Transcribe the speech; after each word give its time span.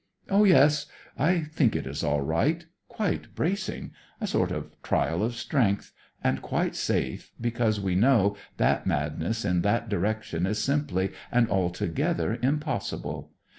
"Oh, 0.31 0.45
yes; 0.45 0.87
I 1.15 1.41
think 1.41 1.75
it 1.75 1.85
is 1.85 2.03
all 2.03 2.21
right; 2.21 2.65
quite 2.87 3.35
bracing; 3.35 3.91
a 4.19 4.25
sort 4.25 4.51
of 4.51 4.71
trial 4.81 5.21
of 5.23 5.35
strength; 5.35 5.91
and 6.23 6.41
quite 6.41 6.75
safe, 6.75 7.31
because 7.39 7.79
we 7.79 7.93
know 7.93 8.35
that 8.57 8.87
madness 8.87 9.45
in 9.45 9.61
that 9.61 9.89
direction 9.89 10.47
is 10.47 10.57
simply 10.57 11.11
and 11.31 11.47
altogether 11.51 12.39
impossible. 12.41 13.31